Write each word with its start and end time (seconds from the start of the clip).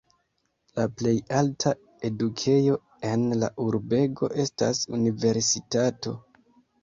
La 0.77 0.83
plej 1.01 1.11
alta 1.39 1.73
edukejo 2.09 2.77
en 3.09 3.27
la 3.43 3.51
urbego 3.65 4.29
estas 4.45 4.81
universitato. 4.99 6.15